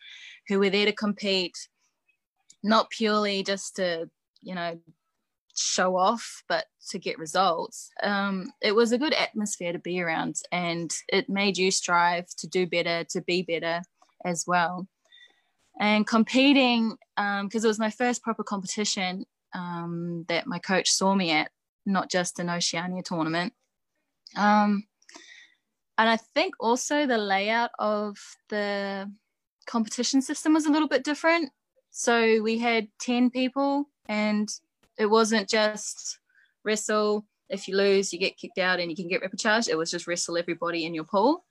who 0.47 0.61
were 0.61 0.71
there 0.71 0.87
to 0.87 0.93
compete, 0.93 1.57
not 2.63 2.91
purely 2.91 3.43
just 3.43 3.77
to, 3.77 4.09
you 4.41 4.55
know, 4.55 4.79
show 5.59 5.97
off, 5.97 6.43
but 6.49 6.67
to 6.91 6.99
get 6.99 7.19
results. 7.19 7.91
Um, 8.03 8.53
it 8.63 8.75
was 8.75 8.93
a 8.93 8.99
good 8.99 9.13
atmosphere 9.13 9.73
to 9.73 9.79
be 9.79 10.01
around, 10.01 10.37
and 10.53 10.95
it 11.09 11.29
made 11.29 11.59
you 11.59 11.71
strive 11.71 12.29
to 12.39 12.49
do 12.49 12.67
better, 12.67 13.05
to 13.11 13.21
be 13.21 13.43
better 13.43 13.83
as 14.25 14.45
well. 14.47 14.87
And 15.81 16.07
competing, 16.07 16.97
because 17.17 17.65
um, 17.65 17.65
it 17.65 17.65
was 17.65 17.79
my 17.79 17.91
first 17.91 18.23
proper 18.23 18.43
competition 18.43 19.25
um, 19.55 20.25
that 20.29 20.47
my 20.47 20.59
coach 20.59 20.91
saw 20.91 21.15
me 21.15 21.31
at, 21.31 21.51
not 21.87 22.11
just 22.11 22.39
an 22.39 22.51
Oceania 22.51 23.03
tournament. 23.03 23.53
Um, 24.37 24.85
and 25.97 26.09
I 26.09 26.17
think 26.17 26.55
also 26.61 27.07
the 27.07 27.19
layout 27.19 27.71
of 27.79 28.17
the 28.51 29.11
competition 29.67 30.23
system 30.23 30.55
was 30.55 30.67
a 30.67 30.71
little 30.71 30.89
bit 30.89 31.05
different. 31.05 31.51
So 31.91 32.43
we 32.43 32.59
had 32.59 32.89
10 33.01 33.31
people 33.31 33.89
and 34.09 34.49
it 34.99 35.07
wasn't 35.07 35.49
just 35.49 36.19
wrestle, 36.65 37.25
if 37.49 37.69
you 37.69 37.77
lose, 37.77 38.13
you 38.13 38.19
get 38.19 38.37
kicked 38.37 38.59
out 38.59 38.81
and 38.81 38.91
you 38.91 38.97
can 38.97 39.09
get 39.09 39.23
repechage. 39.23 39.69
It 39.69 39.77
was 39.77 39.91
just 39.91 40.07
wrestle 40.07 40.37
everybody 40.37 40.85
in 40.85 40.95
your 40.95 41.05
pool. 41.05 41.45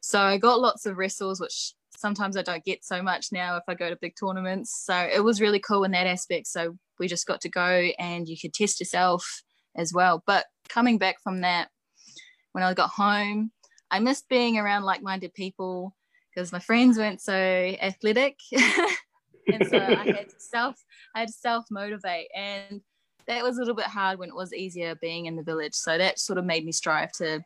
So 0.00 0.20
I 0.20 0.38
got 0.38 0.60
lots 0.60 0.86
of 0.86 0.96
wrestles, 0.96 1.40
which 1.40 1.74
sometimes 1.96 2.36
I 2.36 2.42
don't 2.42 2.64
get 2.64 2.84
so 2.84 3.02
much 3.02 3.28
now 3.32 3.56
if 3.56 3.64
I 3.68 3.74
go 3.74 3.90
to 3.90 3.96
big 3.96 4.14
tournaments. 4.18 4.82
So 4.84 4.94
it 4.94 5.22
was 5.22 5.40
really 5.40 5.60
cool 5.60 5.84
in 5.84 5.90
that 5.92 6.06
aspect. 6.06 6.46
So 6.46 6.76
we 6.98 7.08
just 7.08 7.26
got 7.26 7.40
to 7.42 7.48
go 7.48 7.90
and 7.98 8.28
you 8.28 8.36
could 8.40 8.54
test 8.54 8.80
yourself 8.80 9.42
as 9.76 9.92
well. 9.92 10.22
But 10.26 10.46
coming 10.68 10.98
back 10.98 11.20
from 11.22 11.42
that, 11.42 11.68
when 12.52 12.64
I 12.64 12.74
got 12.74 12.90
home, 12.90 13.52
I 13.90 14.00
missed 14.00 14.28
being 14.28 14.58
around 14.58 14.84
like 14.84 15.02
minded 15.02 15.34
people 15.34 15.94
because 16.34 16.52
my 16.52 16.58
friends 16.58 16.98
weren't 16.98 17.20
so 17.20 17.32
athletic. 17.34 18.38
and 19.48 19.66
so 19.68 19.78
I 19.78 20.04
had 20.04 20.28
to 20.30 20.40
self 20.40 20.76
I 21.14 21.20
had 21.20 21.28
to 21.28 21.34
self 21.34 21.64
motivate 21.70 22.28
and 22.34 22.80
that 23.28 23.44
was 23.44 23.56
a 23.56 23.60
little 23.60 23.74
bit 23.74 23.84
hard 23.84 24.18
when 24.18 24.30
it 24.30 24.34
was 24.34 24.54
easier 24.54 24.94
being 24.96 25.26
in 25.26 25.36
the 25.36 25.42
village. 25.42 25.74
So 25.74 25.96
that 25.98 26.18
sort 26.18 26.38
of 26.38 26.46
made 26.46 26.64
me 26.64 26.72
strive 26.72 27.12
to 27.12 27.44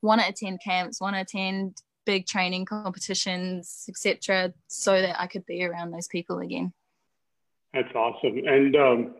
want 0.00 0.20
to 0.20 0.28
attend 0.28 0.60
camps, 0.62 1.00
want 1.00 1.16
to 1.16 1.20
attend 1.20 1.82
big 2.04 2.26
training 2.26 2.64
competitions, 2.64 3.86
etc., 3.88 4.52
so 4.68 5.00
that 5.00 5.20
I 5.20 5.26
could 5.26 5.44
be 5.44 5.64
around 5.64 5.90
those 5.90 6.08
people 6.08 6.38
again. 6.38 6.72
That's 7.74 7.92
awesome. 7.94 8.38
And 8.46 8.76
um, 8.76 9.14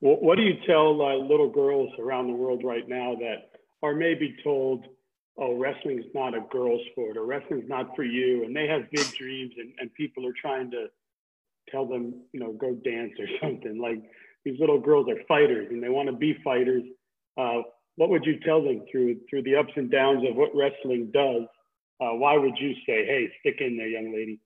what, 0.00 0.22
what, 0.22 0.36
do 0.36 0.42
you 0.42 0.54
tell 0.66 1.00
uh, 1.00 1.16
little 1.16 1.50
girls 1.50 1.90
around 1.98 2.26
the 2.26 2.34
world 2.34 2.62
right 2.64 2.88
now 2.88 3.14
that 3.16 3.60
are 3.82 3.94
maybe 3.94 4.36
told, 4.42 4.86
"Oh, 5.38 5.54
wrestling's 5.56 6.06
not 6.14 6.34
a 6.34 6.40
girl 6.50 6.78
sport, 6.92 7.16
or 7.16 7.24
wrestling's 7.24 7.68
not 7.68 7.94
for 7.94 8.04
you," 8.04 8.44
and 8.44 8.54
they 8.54 8.66
have 8.66 8.90
big 8.90 9.12
dreams, 9.14 9.52
and, 9.58 9.72
and 9.78 9.92
people 9.94 10.26
are 10.26 10.34
trying 10.40 10.70
to 10.72 10.86
tell 11.70 11.86
them, 11.86 12.22
you 12.32 12.40
know, 12.40 12.52
go 12.52 12.74
dance 12.74 13.12
or 13.18 13.26
something. 13.42 13.78
Like 13.80 14.02
these 14.44 14.58
little 14.60 14.80
girls 14.80 15.08
are 15.08 15.22
fighters, 15.26 15.68
and 15.70 15.82
they 15.82 15.88
want 15.88 16.08
to 16.08 16.16
be 16.16 16.36
fighters. 16.44 16.82
Uh, 17.36 17.62
what 17.96 18.10
would 18.10 18.24
you 18.24 18.38
tell 18.40 18.62
them 18.62 18.84
through 18.90 19.20
through 19.28 19.42
the 19.42 19.56
ups 19.56 19.72
and 19.76 19.90
downs 19.90 20.24
of 20.28 20.36
what 20.36 20.54
wrestling 20.54 21.10
does? 21.12 21.42
Uh, 22.00 22.14
why 22.14 22.36
would 22.36 22.56
you 22.58 22.74
say, 22.86 23.04
"Hey, 23.06 23.28
stick 23.40 23.60
in 23.60 23.76
there, 23.76 23.88
young 23.88 24.12
lady"? 24.12 24.40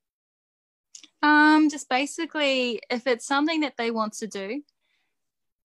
Um, 1.23 1.69
just 1.69 1.89
basically, 1.89 2.81
if 2.89 3.07
it's 3.07 3.27
something 3.27 3.61
that 3.61 3.77
they 3.77 3.91
want 3.91 4.15
to 4.15 4.27
do, 4.27 4.63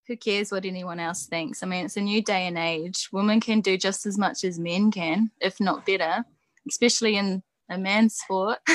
who 0.06 0.16
cares 0.16 0.52
what 0.52 0.64
anyone 0.64 1.00
else 1.00 1.26
thinks? 1.26 1.62
I 1.62 1.66
mean, 1.66 1.84
it's 1.84 1.96
a 1.96 2.00
new 2.00 2.22
day 2.22 2.46
and 2.46 2.56
age. 2.56 3.08
Women 3.12 3.40
can 3.40 3.60
do 3.60 3.76
just 3.76 4.06
as 4.06 4.16
much 4.16 4.44
as 4.44 4.58
men 4.58 4.90
can, 4.90 5.30
if 5.40 5.60
not 5.60 5.84
better, 5.84 6.24
especially 6.68 7.16
in 7.16 7.42
a 7.70 7.78
man's 7.78 8.16
sport. 8.16 8.58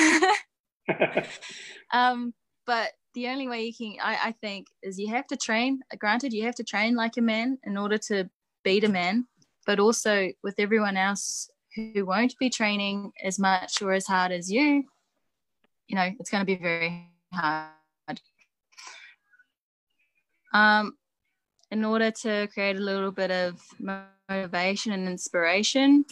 um, 1.92 2.34
but 2.66 2.92
the 3.14 3.28
only 3.28 3.48
way 3.48 3.64
you 3.64 3.74
can, 3.74 3.96
I, 4.02 4.28
I 4.28 4.32
think, 4.32 4.66
is 4.82 4.98
you 4.98 5.08
have 5.08 5.26
to 5.28 5.36
train. 5.36 5.80
Granted, 5.98 6.32
you 6.32 6.44
have 6.44 6.54
to 6.56 6.64
train 6.64 6.94
like 6.94 7.16
a 7.16 7.22
man 7.22 7.58
in 7.64 7.76
order 7.76 7.98
to 7.98 8.28
beat 8.64 8.84
a 8.84 8.88
man, 8.88 9.26
but 9.66 9.80
also 9.80 10.30
with 10.42 10.54
everyone 10.58 10.96
else 10.96 11.50
who 11.74 12.04
won't 12.04 12.36
be 12.38 12.50
training 12.50 13.12
as 13.22 13.38
much 13.38 13.80
or 13.80 13.92
as 13.92 14.06
hard 14.06 14.32
as 14.32 14.50
you, 14.50 14.84
you 15.86 15.96
know, 15.96 16.10
it's 16.18 16.30
going 16.30 16.42
to 16.42 16.46
be 16.46 16.56
very 16.56 17.08
hard. 17.32 17.70
Um, 20.54 20.96
in 21.72 21.86
order 21.86 22.10
to 22.10 22.46
create 22.52 22.76
a 22.76 22.80
little 22.80 23.10
bit 23.10 23.30
of 23.30 23.58
motivation 24.28 24.92
and 24.92 25.08
inspiration, 25.08 26.04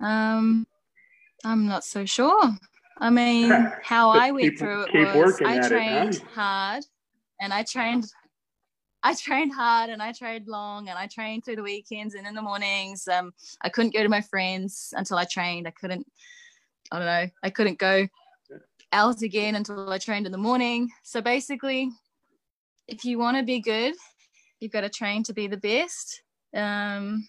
um, 0.00 0.66
I'm 1.44 1.66
not 1.66 1.84
so 1.84 2.04
sure. 2.04 2.50
I 2.98 3.08
mean, 3.08 3.72
how 3.84 4.10
I 4.10 4.32
went 4.32 4.42
keep, 4.42 4.58
through 4.58 4.86
it 4.92 5.16
was 5.16 5.40
I 5.42 5.68
trained 5.68 6.16
it, 6.16 6.22
huh? 6.22 6.30
hard 6.34 6.84
and 7.40 7.54
I 7.54 7.62
trained 7.62 8.06
I 9.02 9.14
trained 9.14 9.54
hard 9.54 9.88
and 9.88 10.02
I 10.02 10.12
trained 10.12 10.46
long 10.46 10.88
and 10.88 10.98
I 10.98 11.06
trained 11.06 11.44
through 11.44 11.56
the 11.56 11.62
weekends 11.62 12.14
and 12.14 12.26
in 12.26 12.34
the 12.34 12.42
mornings. 12.42 13.08
Um, 13.08 13.32
I 13.62 13.70
couldn't 13.70 13.94
go 13.94 14.02
to 14.02 14.10
my 14.10 14.20
friends 14.20 14.92
until 14.94 15.16
I 15.16 15.24
trained. 15.24 15.66
I 15.66 15.70
couldn't, 15.70 16.06
I 16.92 16.98
don't 16.98 17.06
know, 17.06 17.30
I 17.42 17.50
couldn't 17.50 17.78
go 17.78 18.06
out 18.92 19.22
again 19.22 19.54
until 19.54 19.88
I 19.88 19.96
trained 19.96 20.26
in 20.26 20.32
the 20.32 20.38
morning. 20.38 20.90
So 21.02 21.22
basically, 21.22 21.90
if 22.90 23.04
you 23.04 23.18
want 23.18 23.36
to 23.36 23.42
be 23.42 23.60
good, 23.60 23.94
you've 24.58 24.72
got 24.72 24.82
to 24.82 24.90
train 24.90 25.22
to 25.24 25.32
be 25.32 25.46
the 25.46 25.56
best. 25.56 26.22
Um, 26.54 27.26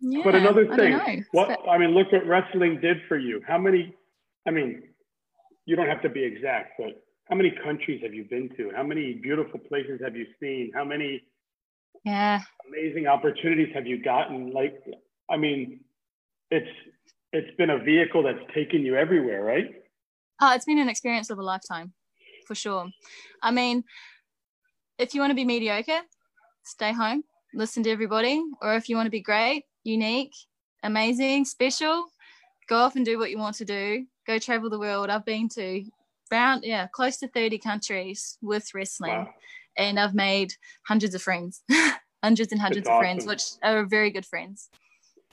yeah, 0.00 0.22
but 0.24 0.34
another 0.34 0.66
thing, 0.74 0.94
I 0.94 1.22
what 1.30 1.60
I 1.68 1.78
mean, 1.78 1.90
look 1.90 2.10
what 2.10 2.26
wrestling 2.26 2.80
did 2.80 2.96
for 3.06 3.16
you. 3.16 3.40
How 3.46 3.58
many? 3.58 3.94
I 4.48 4.50
mean, 4.50 4.82
you 5.64 5.76
don't 5.76 5.86
have 5.86 6.02
to 6.02 6.08
be 6.08 6.24
exact, 6.24 6.72
but 6.78 7.04
how 7.28 7.36
many 7.36 7.52
countries 7.62 8.02
have 8.02 8.12
you 8.12 8.24
been 8.24 8.50
to? 8.56 8.72
How 8.74 8.82
many 8.82 9.12
beautiful 9.12 9.60
places 9.60 10.00
have 10.02 10.16
you 10.16 10.26
seen? 10.40 10.72
How 10.74 10.84
many 10.84 11.22
yeah 12.04 12.40
amazing 12.68 13.06
opportunities 13.06 13.72
have 13.74 13.86
you 13.86 14.02
gotten? 14.02 14.52
Like, 14.52 14.82
I 15.30 15.36
mean, 15.36 15.80
it's 16.50 16.70
it's 17.32 17.56
been 17.56 17.70
a 17.70 17.78
vehicle 17.78 18.24
that's 18.24 18.52
taken 18.54 18.84
you 18.84 18.96
everywhere, 18.96 19.44
right? 19.44 19.72
Oh, 20.40 20.52
it's 20.54 20.64
been 20.64 20.78
an 20.78 20.88
experience 20.88 21.30
of 21.30 21.38
a 21.38 21.42
lifetime, 21.42 21.92
for 22.48 22.56
sure. 22.56 22.88
I 23.40 23.52
mean, 23.52 23.84
if 24.98 25.14
you 25.14 25.20
want 25.20 25.30
to 25.30 25.34
be 25.34 25.44
mediocre, 25.44 26.00
stay 26.64 26.92
home, 26.92 27.24
listen 27.54 27.82
to 27.84 27.90
everybody, 27.90 28.42
or 28.60 28.74
if 28.74 28.88
you 28.88 28.96
want 28.96 29.06
to 29.06 29.10
be 29.10 29.20
great, 29.20 29.64
unique, 29.84 30.32
amazing, 30.82 31.44
special, 31.44 32.06
go 32.68 32.78
off 32.78 32.96
and 32.96 33.04
do 33.04 33.18
what 33.18 33.30
you 33.30 33.38
want 33.38 33.56
to 33.56 33.64
do. 33.64 34.06
Go 34.26 34.38
travel 34.38 34.70
the 34.70 34.78
world. 34.78 35.10
I've 35.10 35.24
been 35.24 35.48
to 35.50 35.84
around 36.32 36.64
yeah 36.64 36.86
close 36.88 37.18
to 37.18 37.28
30 37.28 37.58
countries 37.58 38.38
with 38.40 38.68
wrestling 38.74 39.12
wow. 39.12 39.28
and 39.76 40.00
i've 40.00 40.14
made 40.14 40.52
hundreds 40.86 41.14
of 41.14 41.22
friends 41.22 41.62
hundreds 42.22 42.52
and 42.52 42.60
hundreds 42.60 42.86
That's 42.86 42.88
of 42.88 42.94
awesome. 42.94 43.02
friends 43.02 43.26
which 43.26 43.42
are 43.62 43.84
very 43.84 44.10
good 44.10 44.26
friends 44.26 44.70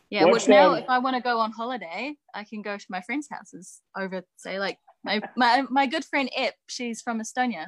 yeah 0.09 0.25
which 0.25 0.47
now 0.47 0.71
um, 0.71 0.75
if 0.75 0.89
i 0.89 0.99
want 0.99 1.15
to 1.15 1.21
go 1.21 1.39
on 1.39 1.51
holiday 1.51 2.15
i 2.35 2.43
can 2.43 2.61
go 2.61 2.77
to 2.77 2.85
my 2.89 3.01
friends 3.01 3.27
houses 3.31 3.81
over 3.97 4.23
say 4.37 4.59
like 4.59 4.77
my 5.03 5.21
my, 5.37 5.63
my 5.69 5.85
good 5.85 6.03
friend 6.03 6.29
ep 6.35 6.55
she's 6.67 7.01
from 7.01 7.21
estonia 7.21 7.67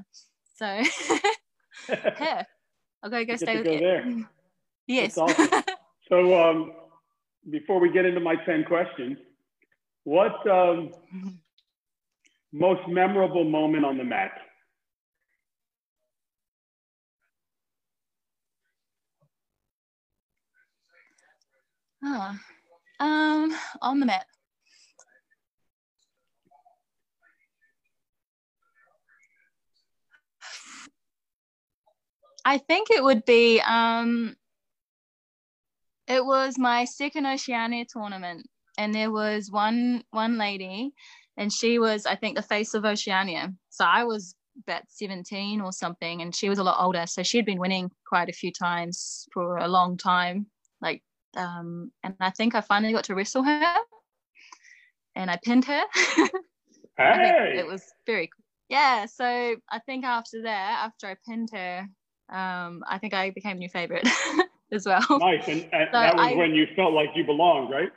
so 0.55 0.81
yeah 1.89 2.43
go 3.09 3.25
go 3.25 3.35
stay 3.35 3.57
with 3.57 3.65
go 3.65 3.79
there. 3.79 4.05
yes 4.87 5.17
awesome. 5.17 5.63
so 6.09 6.39
um 6.41 6.73
before 7.49 7.79
we 7.79 7.91
get 7.91 8.05
into 8.05 8.19
my 8.19 8.35
10 8.45 8.65
questions 8.65 9.17
what 10.03 10.45
um 10.47 10.91
most 12.51 12.87
memorable 12.87 13.43
moment 13.43 13.85
on 13.85 13.97
the 13.97 14.03
mat? 14.03 14.31
Oh, 22.03 22.35
um, 22.99 23.55
on 23.81 23.99
the 23.99 24.05
mat. 24.05 24.25
I 32.43 32.57
think 32.57 32.89
it 32.89 33.03
would 33.03 33.25
be 33.25 33.61
um, 33.61 34.35
it 36.07 36.25
was 36.25 36.57
my 36.57 36.85
second 36.85 37.25
Oceania 37.25 37.85
tournament, 37.85 38.47
and 38.77 38.93
there 38.93 39.11
was 39.11 39.51
one 39.51 40.03
one 40.11 40.37
lady 40.37 40.93
and 41.37 41.51
she 41.51 41.79
was 41.79 42.05
i 42.05 42.15
think 42.15 42.35
the 42.35 42.41
face 42.41 42.73
of 42.73 42.85
oceania. 42.85 43.53
So 43.69 43.85
i 43.85 44.03
was 44.03 44.35
about 44.67 44.83
17 44.89 45.61
or 45.61 45.71
something 45.71 46.21
and 46.21 46.35
she 46.35 46.49
was 46.49 46.59
a 46.59 46.63
lot 46.63 46.83
older 46.83 47.05
so 47.07 47.23
she 47.23 47.37
had 47.37 47.45
been 47.45 47.59
winning 47.59 47.89
quite 48.05 48.29
a 48.29 48.33
few 48.33 48.51
times 48.51 49.27
for 49.33 49.57
a 49.57 49.67
long 49.67 49.97
time 49.97 50.45
like 50.81 51.01
um 51.37 51.91
and 52.03 52.15
i 52.19 52.29
think 52.31 52.53
i 52.53 52.61
finally 52.61 52.91
got 52.93 53.05
to 53.05 53.15
wrestle 53.15 53.43
her 53.43 53.75
and 55.15 55.31
i 55.31 55.37
pinned 55.43 55.65
her. 55.65 55.81
Hey. 56.97 57.55
it 57.57 57.65
was 57.65 57.83
very 58.05 58.27
cool. 58.27 58.43
Yeah 58.69 59.05
so 59.05 59.25
i 59.25 59.79
think 59.85 60.03
after 60.05 60.43
that 60.43 60.81
after 60.85 61.07
i 61.07 61.15
pinned 61.27 61.49
her 61.53 61.87
um 62.31 62.83
i 62.87 62.97
think 62.97 63.13
i 63.13 63.29
became 63.29 63.57
new 63.57 63.69
favorite 63.69 64.07
as 64.71 64.85
well 64.85 65.01
nice 65.19 65.47
and, 65.47 65.67
and 65.73 65.89
so 65.91 65.99
that 65.99 66.15
was 66.15 66.31
I, 66.31 66.35
when 66.35 66.55
you 66.55 66.67
felt 66.75 66.93
like 66.93 67.09
you 67.15 67.23
belonged 67.25 67.71
right 67.71 67.91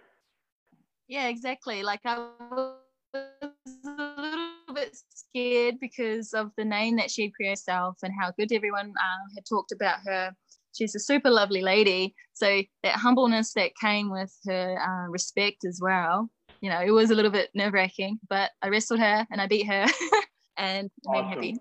yeah 1.08 1.28
exactly 1.28 1.82
like 1.82 2.00
i 2.04 2.18
was 2.50 2.78
a 3.14 3.50
little 3.88 4.74
bit 4.74 4.96
scared 5.14 5.76
because 5.80 6.32
of 6.34 6.50
the 6.56 6.64
name 6.64 6.96
that 6.96 7.10
she'd 7.10 7.34
created 7.34 7.52
herself 7.52 7.96
and 8.02 8.12
how 8.18 8.32
good 8.38 8.52
everyone 8.52 8.90
uh, 8.90 9.34
had 9.34 9.44
talked 9.46 9.72
about 9.72 9.98
her. 10.04 10.32
She's 10.76 10.94
a 10.94 10.98
super 11.00 11.30
lovely 11.30 11.62
lady. 11.62 12.14
So 12.32 12.62
that 12.82 12.96
humbleness 12.96 13.52
that 13.54 13.70
came 13.80 14.10
with 14.10 14.36
her 14.46 14.76
uh, 14.80 15.08
respect 15.08 15.64
as 15.64 15.78
well, 15.80 16.28
you 16.64 16.70
know, 16.70 16.80
it 16.80 16.90
was 16.90 17.10
a 17.10 17.14
little 17.14 17.30
bit 17.30 17.50
nerve 17.54 17.74
wracking, 17.74 18.18
but 18.28 18.50
I 18.62 18.68
wrestled 18.68 19.00
her 19.00 19.26
and 19.30 19.38
I 19.38 19.46
beat 19.46 19.66
her 19.66 19.86
and 20.56 20.90
awesome. 21.06 21.28
made 21.28 21.34
happy. 21.34 21.56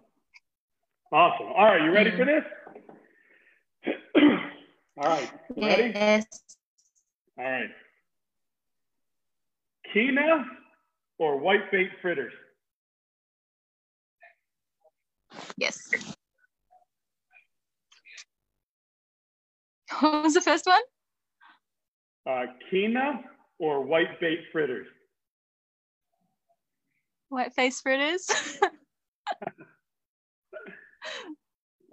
Awesome. 1.11 1.47
All 1.47 1.65
right, 1.65 1.83
you 1.83 1.91
ready 1.91 2.11
for 2.11 2.25
this? 2.25 2.43
All 4.95 5.09
right, 5.09 5.31
ready? 5.57 5.91
Yes. 5.95 6.25
All 7.37 7.43
right. 7.45 7.69
Kina 9.91 10.45
or 11.17 11.41
whitebait 11.41 11.89
fritters? 12.01 12.33
Yes. 15.57 15.89
What 19.99 20.23
was 20.23 20.33
the 20.33 20.41
first 20.41 20.65
one? 20.65 20.81
Uh, 22.27 22.45
Kina 22.69 23.21
or 23.59 23.81
white 23.81 24.19
bait 24.19 24.39
fritters? 24.51 24.87
White 27.29 27.53
face 27.53 27.79
fritters. 27.79 28.27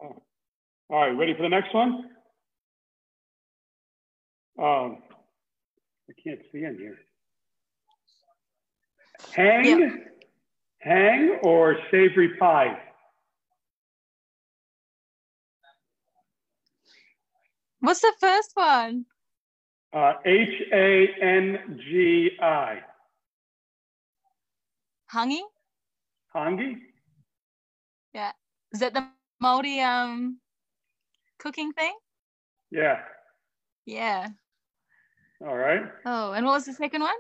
All 0.01 0.23
right, 0.91 1.11
ready 1.11 1.35
for 1.35 1.43
the 1.43 1.49
next 1.49 1.75
one? 1.75 2.11
Um, 4.61 4.99
I 6.11 6.13
can't 6.23 6.41
see 6.53 6.65
in 6.65 6.77
here. 6.77 6.99
Hang, 9.33 10.05
hang 10.81 11.39
or 11.43 11.79
savory 11.91 12.37
pie? 12.37 12.79
What's 17.81 18.01
the 18.01 18.13
first 18.21 18.51
one? 18.53 19.07
Uh, 19.95 20.13
H 20.27 20.63
A 20.75 21.09
N 21.23 21.81
G 21.89 22.31
I. 22.41 22.81
Hangi? 25.13 25.41
Hangi? 26.35 26.77
Yeah. 28.13 28.33
Is 28.73 28.81
that 28.81 28.93
the 28.93 29.09
Māori 29.43 29.83
um 29.83 30.39
cooking 31.39 31.73
thing? 31.73 31.95
Yeah. 32.71 33.01
Yeah. 33.87 34.29
All 35.43 35.57
right. 35.57 35.83
Oh, 36.05 36.33
and 36.33 36.45
what 36.45 36.53
was 36.53 36.67
the 36.67 36.75
second 36.75 37.03
one? 37.03 37.15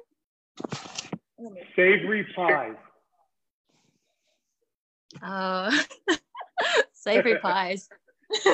Savory 1.74 2.26
pies. 2.36 2.74
Oh, 5.22 5.70
savory 6.92 7.38
pies. 7.38 7.88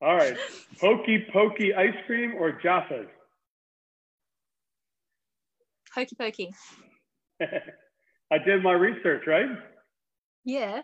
All 0.00 0.16
right. 0.16 0.36
Hokey 0.80 1.26
pokey 1.32 1.74
ice 1.74 1.94
cream 2.06 2.34
or 2.38 2.52
Jaffas? 2.52 3.06
Hokey 5.94 6.16
pokey. 6.16 6.54
I 7.40 8.38
did 8.38 8.62
my 8.62 8.72
research, 8.72 9.24
right? 9.26 9.50
Yeah. 10.44 10.82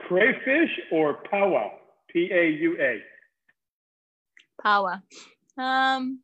Crayfish 0.00 0.70
or 0.92 1.22
paua? 1.24 1.70
P 2.08 2.30
A 2.32 2.48
U 2.50 2.76
A. 2.80 3.02
Paua. 4.64 5.02
Um, 5.58 6.20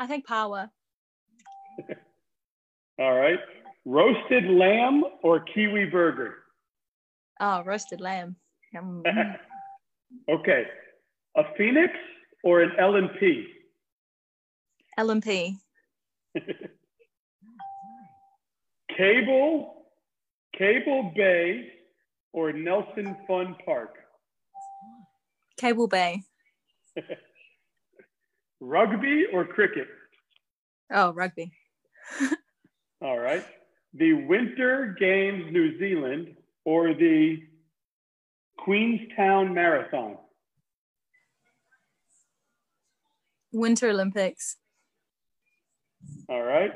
I 0.00 0.06
think 0.06 0.26
paua. 0.26 0.70
All 2.98 3.14
right. 3.14 3.38
Roasted 3.84 4.44
lamb 4.44 5.04
or 5.22 5.40
kiwi 5.40 5.84
burger? 5.86 6.36
Oh, 7.38 7.62
roasted 7.62 8.00
lamb. 8.00 8.36
Um, 8.76 9.02
okay. 10.30 10.64
A 11.36 11.42
phoenix 11.56 11.92
or 12.42 12.62
an 12.62 12.72
L&P? 12.78 13.46
L&P. 14.96 15.56
Cable, 18.96 19.84
Cable 20.56 21.12
Bay 21.14 21.68
or 22.32 22.52
Nelson 22.52 23.16
Fun 23.26 23.54
Park? 23.64 23.96
Cable 25.58 25.88
Bay. 25.88 26.22
Rugby 28.60 29.24
or 29.32 29.44
cricket? 29.44 29.88
Oh, 30.92 31.12
rugby. 31.12 31.52
All 33.02 33.18
right. 33.18 33.44
The 33.94 34.12
Winter 34.12 34.94
Games 34.98 35.44
New 35.50 35.78
Zealand 35.78 36.36
or 36.64 36.94
the 36.94 37.38
Queenstown 38.58 39.54
Marathon? 39.54 40.16
Winter 43.52 43.88
Olympics. 43.88 44.56
All 46.28 46.42
right. 46.42 46.72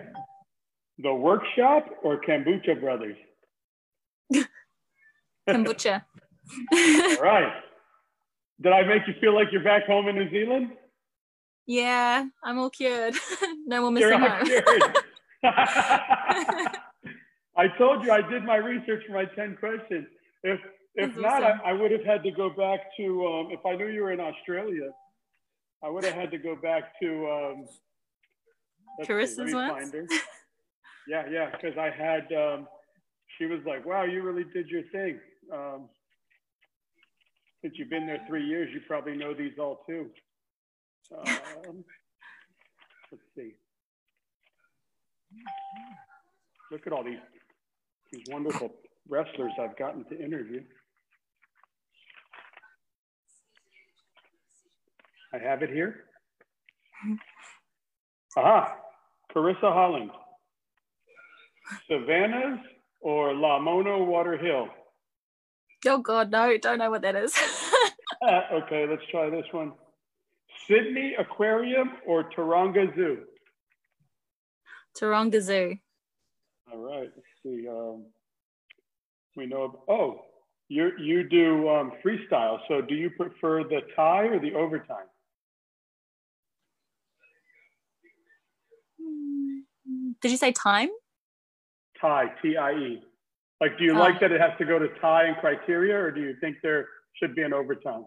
The 0.98 1.12
Workshop 1.14 1.86
or 2.02 2.20
Kombucha 2.20 2.80
Brothers? 2.80 3.16
Kombucha. 5.48 6.02
All 6.72 7.22
right. 7.22 7.52
Did 8.60 8.72
I 8.72 8.82
make 8.82 9.02
you 9.06 9.14
feel 9.20 9.34
like 9.34 9.48
you're 9.52 9.62
back 9.64 9.86
home 9.86 10.08
in 10.08 10.16
New 10.16 10.30
Zealand? 10.30 10.70
Yeah, 11.66 12.26
I'm 12.42 12.58
all 12.58 12.70
cured. 12.70 13.14
no 13.66 13.82
more 13.82 13.90
missing 13.90 14.20
home. 14.20 14.48
I 17.56 17.68
told 17.78 18.02
you 18.04 18.10
I 18.10 18.22
did 18.28 18.44
my 18.44 18.56
research 18.56 19.04
for 19.06 19.12
my 19.12 19.24
10 19.24 19.56
questions. 19.58 20.06
If 20.42 20.60
if 20.96 21.10
That's 21.10 21.20
not, 21.20 21.42
awesome. 21.42 21.60
I, 21.64 21.70
I 21.70 21.72
would 21.72 21.90
have 21.90 22.04
had 22.04 22.22
to 22.22 22.30
go 22.30 22.50
back 22.50 22.80
to, 22.98 23.26
um, 23.26 23.48
if 23.50 23.66
I 23.66 23.74
knew 23.74 23.88
you 23.88 24.02
were 24.02 24.12
in 24.12 24.20
Australia, 24.20 24.90
I 25.82 25.88
would 25.88 26.04
have 26.04 26.14
had 26.14 26.30
to 26.30 26.38
go 26.38 26.54
back 26.54 26.92
to 27.02 27.30
um, 27.30 27.66
Carissa's 29.04 29.38
let 29.38 29.46
me 29.48 29.54
ones? 29.54 29.72
find 29.72 29.92
her. 29.92 30.06
Yeah, 31.08 31.24
yeah, 31.28 31.50
because 31.50 31.76
I 31.76 31.90
had, 31.90 32.32
um, 32.32 32.68
she 33.36 33.46
was 33.46 33.58
like, 33.66 33.84
wow, 33.84 34.04
you 34.04 34.22
really 34.22 34.44
did 34.54 34.68
your 34.68 34.82
thing. 34.92 35.18
Um, 35.52 35.88
since 37.60 37.74
you've 37.76 37.90
been 37.90 38.06
there 38.06 38.24
three 38.28 38.46
years, 38.46 38.70
you 38.72 38.80
probably 38.86 39.16
know 39.16 39.34
these 39.34 39.58
all 39.58 39.80
too. 39.88 40.10
Um, 41.12 41.84
let's 43.12 43.24
see. 43.36 43.52
Look 46.72 46.86
at 46.86 46.92
all 46.92 47.04
these, 47.04 47.18
these 48.12 48.24
wonderful 48.30 48.72
wrestlers 49.08 49.52
I've 49.60 49.76
gotten 49.76 50.04
to 50.06 50.22
interview. 50.22 50.62
I 55.32 55.38
have 55.38 55.62
it 55.62 55.70
here. 55.70 56.04
Aha, 58.36 58.76
Carissa 59.34 59.72
Holland. 59.72 60.10
Savannah's 61.90 62.60
or 63.00 63.34
La 63.34 63.58
Mona 63.58 63.98
Water 63.98 64.36
Hill? 64.36 64.68
Oh 65.86 65.98
God, 65.98 66.30
no, 66.30 66.56
don't 66.58 66.78
know 66.78 66.90
what 66.90 67.02
that 67.02 67.16
is. 67.16 67.36
Uh, 68.22 68.40
okay, 68.54 68.86
let's 68.88 69.02
try 69.10 69.28
this 69.28 69.44
one. 69.52 69.72
Sydney 70.68 71.14
Aquarium 71.18 71.90
or 72.06 72.24
Taronga 72.30 72.94
Zoo? 72.94 73.18
Taronga 75.00 75.40
Zoo. 75.40 75.76
All 76.72 76.78
right, 76.78 77.10
let's 77.14 77.28
see. 77.42 77.68
Um, 77.68 78.06
we 79.36 79.46
know, 79.46 79.62
Of, 79.64 79.76
oh, 79.88 80.24
you 80.68 80.92
you 80.98 81.28
do 81.28 81.68
um, 81.68 81.92
freestyle. 82.04 82.58
So 82.68 82.80
do 82.80 82.94
you 82.94 83.10
prefer 83.10 83.64
the 83.64 83.80
tie 83.96 84.24
or 84.24 84.38
the 84.38 84.54
overtime? 84.54 85.06
Did 90.22 90.30
you 90.30 90.36
say 90.36 90.52
time? 90.52 90.88
Tie, 92.00 92.32
T-I-E. 92.40 93.02
Like, 93.60 93.76
do 93.78 93.84
you 93.84 93.92
Oh. 93.92 93.98
like 93.98 94.20
that 94.20 94.32
it 94.32 94.40
has 94.40 94.56
to 94.58 94.64
go 94.64 94.78
to 94.78 94.88
tie 95.00 95.24
and 95.24 95.36
criteria 95.36 95.96
or 95.98 96.10
do 96.10 96.20
you 96.22 96.34
think 96.40 96.56
there 96.62 96.88
should 97.14 97.34
be 97.34 97.42
an 97.42 97.52
overtime? 97.52 98.06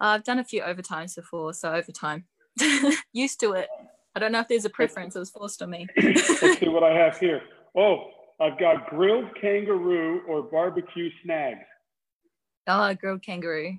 I've 0.00 0.24
done 0.24 0.38
a 0.38 0.44
few 0.44 0.62
overtimes 0.62 1.16
before, 1.16 1.52
so 1.54 1.72
overtime. 1.72 2.24
Used 3.12 3.40
to 3.40 3.52
it. 3.52 3.68
I 4.14 4.20
don't 4.20 4.32
know 4.32 4.40
if 4.40 4.48
there's 4.48 4.64
a 4.64 4.70
preference. 4.70 5.16
It 5.16 5.20
was 5.20 5.30
forced 5.30 5.62
on 5.62 5.70
me. 5.70 5.86
Let's 5.96 6.58
see 6.58 6.68
what 6.68 6.82
I 6.82 6.94
have 6.94 7.18
here. 7.18 7.42
Oh, 7.76 8.10
I've 8.40 8.58
got 8.58 8.88
grilled 8.90 9.28
kangaroo 9.40 10.22
or 10.28 10.42
barbecue 10.42 11.10
snags. 11.24 11.64
Oh, 12.66 12.94
grilled 12.94 13.22
kangaroo. 13.22 13.78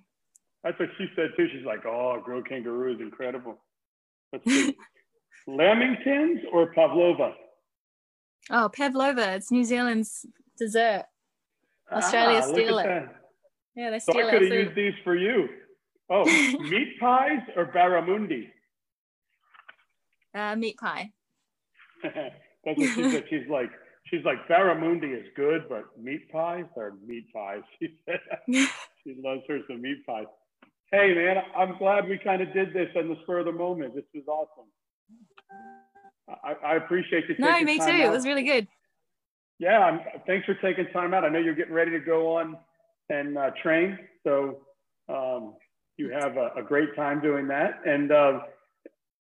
That's 0.64 0.78
what 0.80 0.90
she 0.98 1.08
said 1.16 1.30
too. 1.38 1.48
She's 1.54 1.66
like, 1.66 1.86
oh, 1.86 2.22
grilled 2.24 2.48
kangaroo 2.48 2.94
is 2.94 3.00
incredible. 3.00 3.64
Let's 4.34 4.46
see. 4.46 4.76
Lamingtons 5.48 6.42
or 6.52 6.74
pavlova? 6.74 7.34
Oh, 8.52 8.70
pavlova. 8.70 9.36
It's 9.36 9.52
New 9.52 9.64
Zealand's 9.64 10.26
dessert. 10.58 11.06
Australia 11.92 12.42
Ah, 12.44 12.48
steal 12.48 12.78
it. 12.78 13.10
Yeah, 13.76 13.90
they 13.90 14.00
steal 14.00 14.16
So 14.16 14.28
I 14.28 14.32
could 14.32 14.42
have 14.44 14.52
used 14.52 14.76
these 14.76 14.94
for 15.04 15.16
you. 15.16 15.48
Oh, 16.10 16.26
meat 16.70 17.00
pies 17.00 17.42
or 17.56 17.66
barramundi? 17.66 18.50
Uh, 20.34 20.56
meat 20.56 20.78
pie. 20.78 21.12
That's 22.04 22.78
what 22.78 22.96
she 22.96 23.12
said. 23.12 23.24
She's 23.30 23.50
like, 23.50 23.70
she's 24.06 24.24
like, 24.26 24.48
barramundi 24.48 25.20
is 25.20 25.28
good, 25.36 25.66
but 25.70 25.86
meat 26.02 26.32
pies 26.32 26.66
are 26.78 26.94
meat 27.06 27.32
pies. 27.34 27.62
She 27.80 27.96
said 28.06 28.20
she 29.04 29.16
loves 29.24 29.42
her 29.48 29.60
some 29.68 29.82
meat 29.82 30.06
pies. 30.06 30.26
Hey 30.92 31.14
man, 31.14 31.38
I'm 31.56 31.78
glad 31.78 32.10
we 32.10 32.18
kind 32.18 32.42
of 32.42 32.52
did 32.54 32.74
this 32.74 32.90
on 32.96 33.08
the 33.08 33.16
spur 33.24 33.40
of 33.40 33.46
the 33.46 33.52
moment. 33.52 33.96
This 33.96 34.04
was 34.14 34.24
awesome. 34.28 34.70
I, 36.44 36.74
I 36.74 36.76
appreciate 36.76 37.30
you. 37.30 37.36
no, 37.40 37.60
me 37.62 37.78
too. 37.78 37.86
time 37.86 38.02
It 38.02 38.12
was 38.12 38.26
really 38.26 38.44
good. 38.44 38.68
Yeah, 39.60 39.80
I'm, 39.80 40.00
thanks 40.26 40.46
for 40.46 40.56
taking 40.56 40.88
time 40.94 41.14
out. 41.14 41.26
I 41.26 41.30
know 41.30 41.40
you're 41.40 41.56
getting 41.56 41.74
ready 41.74 41.92
to 41.92 42.00
go 42.00 42.38
on 42.38 42.58
and 43.10 43.38
uh, 43.38 43.52
train, 43.62 43.98
so 44.24 44.62
um, 45.10 45.56
you 46.00 46.10
have 46.12 46.38
a, 46.38 46.52
a 46.56 46.64
great 46.64 46.96
time 46.96 47.20
doing 47.22 47.48
that. 47.50 47.82
And 47.86 48.12
uh, 48.12 48.40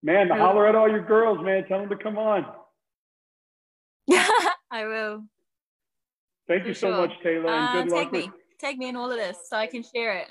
man, 0.03 0.30
holler 0.30 0.67
at 0.67 0.75
all 0.75 0.89
your 0.89 1.06
girls, 1.06 1.39
man. 1.43 1.65
Tell 1.67 1.80
them 1.80 1.89
to 1.89 1.95
come 1.95 2.17
on. 2.17 2.45
Yeah, 4.06 4.27
I 4.71 4.86
will. 4.86 5.23
Thank 6.47 6.65
you 6.67 6.73
so 6.73 6.89
sure. 6.89 6.97
much, 7.08 7.12
Taylor, 7.23 7.49
and 7.49 7.69
Uh, 7.69 7.73
good 7.84 7.91
luck. 7.91 7.99
take 8.03 8.12
me. 8.12 8.21
With, 8.27 8.32
Take 8.60 8.77
me 8.80 8.89
in 8.89 8.95
all 8.95 9.12
of 9.12 9.17
this 9.17 9.38
so 9.47 9.56
I 9.56 9.67
can 9.67 9.84
share 9.84 10.17
it. 10.17 10.30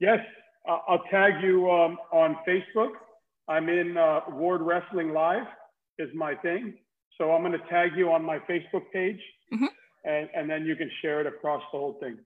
Yes, 0.00 0.18
I'll 0.66 1.02
tag 1.08 1.34
you 1.40 1.70
um, 1.70 1.96
on 2.12 2.36
Facebook. 2.46 2.90
I'm 3.48 3.68
in 3.68 3.96
uh, 3.96 4.20
Ward 4.30 4.60
Wrestling 4.60 5.12
Live 5.12 5.46
is 5.98 6.08
my 6.14 6.34
thing. 6.34 6.74
So 7.18 7.30
I'm 7.30 7.42
going 7.42 7.52
to 7.52 7.64
tag 7.68 7.92
you 7.96 8.10
on 8.10 8.24
my 8.24 8.38
Facebook 8.40 8.82
page, 8.92 9.20
Mhm. 9.52 9.68
and, 10.04 10.28
and 10.34 10.50
then 10.50 10.66
you 10.66 10.74
can 10.74 10.90
share 11.00 11.20
it 11.20 11.26
across 11.28 11.62
the 11.72 11.78
whole 11.78 11.94
thing. 12.00 12.18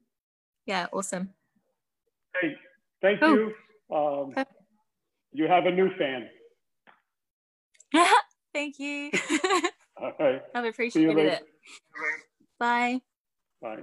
Yeah, 0.64 0.86
awesome. 0.94 1.34
Hey, 2.40 2.56
thank 3.06 3.22
Oh. 3.22 3.34
you. 3.34 3.54
Um, 3.96 4.44
you 5.32 5.46
have 5.46 5.66
a 5.66 5.70
new 5.70 5.90
fan. 5.96 6.28
Thank 8.52 8.78
you. 8.78 9.10
All 10.00 10.12
right. 10.18 10.42
I've 10.54 10.64
appreciated 10.64 11.18
it. 11.18 11.42
Bye. 12.58 13.00
Bye. 13.62 13.82